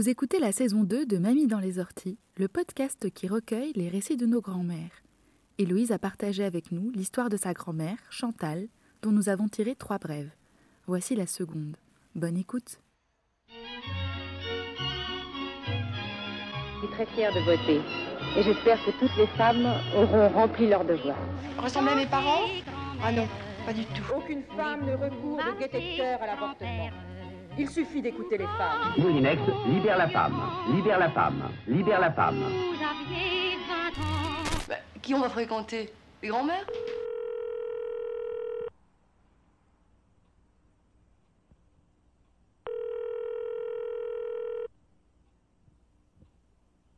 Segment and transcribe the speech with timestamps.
[0.00, 3.90] Vous écoutez la saison 2 de Mamie dans les orties, le podcast qui recueille les
[3.90, 5.02] récits de nos grands-mères.
[5.58, 8.68] Héloïse a partagé avec nous l'histoire de sa grand-mère, Chantal,
[9.02, 10.30] dont nous avons tiré trois brèves.
[10.86, 11.76] Voici la seconde.
[12.14, 12.80] Bonne écoute.
[13.46, 13.54] Je
[16.78, 17.82] suis très fière de voter.
[18.38, 21.18] Et j'espère que toutes les femmes auront rempli leur devoir.
[21.58, 22.48] Ressemblez à mes parents?
[23.02, 23.28] Ah non,
[23.66, 24.14] pas du tout.
[24.16, 26.88] Aucune femme ne recourt de cœur à l'avortement.
[27.58, 28.94] Il suffit d'écouter les femmes.
[28.96, 30.40] Moulinex, libère la femme,
[30.74, 32.42] libère la femme, libère la femme.
[34.68, 35.92] Bah, qui on va fréquenter?
[36.22, 36.66] Les grands-mères?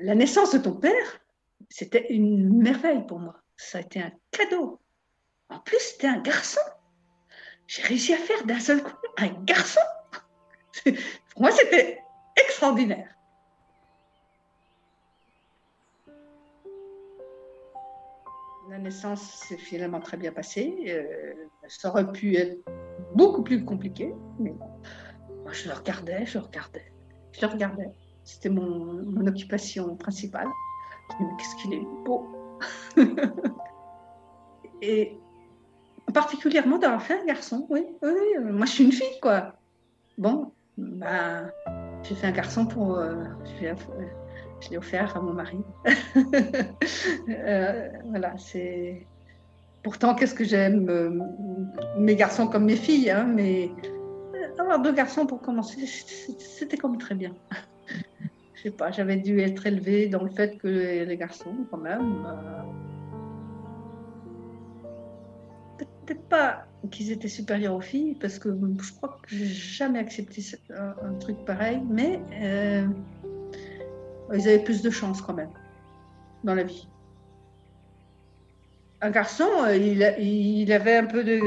[0.00, 1.20] La naissance de ton père,
[1.68, 3.34] c'était une merveille pour moi.
[3.56, 4.80] Ça a été un cadeau.
[5.50, 6.60] En plus, c'était un garçon.
[7.66, 9.80] J'ai réussi à faire d'un seul coup un garçon.
[11.32, 11.98] Pour moi, c'était
[12.36, 13.14] extraordinaire.
[18.70, 20.74] La naissance s'est finalement très bien passée.
[20.88, 21.32] Euh,
[21.68, 22.58] ça aurait pu être
[23.14, 24.54] beaucoup plus compliqué, mais.
[25.42, 26.92] Moi, je le regardais, je le regardais,
[27.32, 27.90] je le regardais.
[28.22, 30.48] C'était mon, occupation principale.
[31.08, 32.28] Qu'est-ce qu'il est beau
[34.82, 35.18] Et
[36.12, 38.44] particulièrement d'avoir fait un garçon, oui, oui.
[38.44, 39.54] Moi, je suis une fille, quoi.
[40.18, 41.50] Bon, ben,
[42.04, 42.96] j'ai fait un garçon pour.
[42.98, 43.90] euh, je l'ai off-
[44.60, 45.58] je l'ai offert à mon mari.
[47.28, 49.06] Euh, voilà, c'est.
[49.82, 51.10] Pourtant, qu'est-ce que j'aime euh,
[51.98, 53.70] mes garçons comme mes filles, hein, mais
[54.34, 57.34] euh, avoir deux garçons pour commencer, c'était même très bien.
[58.54, 62.26] Je sais pas, j'avais dû être élevée dans le fait que les garçons, quand même.
[66.08, 70.40] Peut-être pas qu'ils étaient supérieurs aux filles, parce que je crois que j'ai jamais accepté
[70.40, 72.86] ce- un, truc pareil, mais euh,
[74.32, 75.50] ils avaient plus de chance quand même
[76.44, 76.88] dans la vie.
[79.02, 81.40] Un garçon, euh, il, avait un peu de.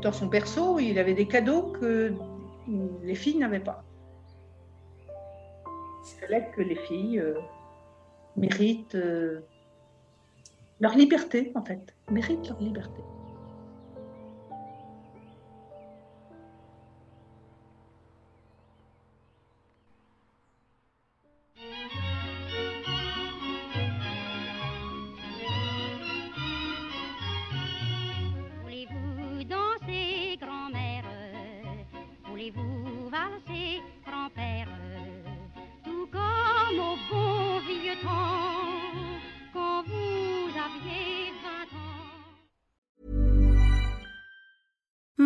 [0.00, 2.14] Dans son perso, il avait des cadeaux que
[3.02, 3.84] les filles n'avaient pas.
[6.06, 7.34] Il fallait que les filles euh,
[8.34, 8.96] méritent
[10.80, 11.94] leur liberté, en fait.
[12.10, 13.02] Méritent leur liberté.
[32.54, 33.82] Voulez-vous valser,